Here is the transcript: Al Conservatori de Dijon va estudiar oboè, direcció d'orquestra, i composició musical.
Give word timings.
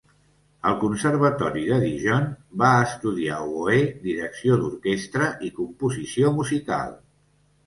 Al 0.67 0.75
Conservatori 0.83 1.65
de 1.71 1.77
Dijon 1.83 2.25
va 2.61 2.69
estudiar 2.85 3.37
oboè, 3.51 3.77
direcció 4.07 4.59
d'orquestra, 4.63 5.29
i 5.47 5.53
composició 5.61 6.35
musical. 6.41 6.99